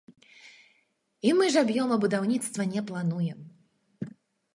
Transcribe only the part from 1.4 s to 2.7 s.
мы ж аб'ёмы будаўніцтва